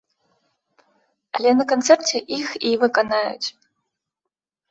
[1.39, 3.47] Але на канцэрце і іх выканаюць.